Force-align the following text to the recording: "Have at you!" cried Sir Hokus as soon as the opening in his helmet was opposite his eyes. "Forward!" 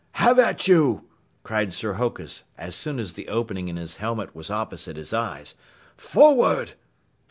"Have 0.13 0.39
at 0.39 0.67
you!" 0.67 1.03
cried 1.43 1.71
Sir 1.71 1.93
Hokus 1.93 2.45
as 2.57 2.75
soon 2.75 2.97
as 2.99 3.13
the 3.13 3.27
opening 3.27 3.67
in 3.67 3.75
his 3.75 3.97
helmet 3.97 4.33
was 4.35 4.49
opposite 4.49 4.97
his 4.97 5.13
eyes. 5.13 5.53
"Forward!" 5.95 6.73